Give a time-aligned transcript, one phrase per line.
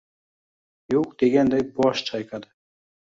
[0.93, 2.55] yo‘q deganday bosh chayqadi